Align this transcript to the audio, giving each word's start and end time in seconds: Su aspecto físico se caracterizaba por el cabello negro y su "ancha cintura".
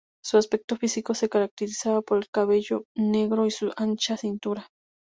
Su 0.25 0.39
aspecto 0.39 0.77
físico 0.77 1.13
se 1.13 1.29
caracterizaba 1.29 2.01
por 2.01 2.17
el 2.17 2.27
cabello 2.33 2.85
negro 2.97 3.45
y 3.45 3.51
su 3.51 3.71
"ancha 3.77 4.17
cintura". 4.17 4.67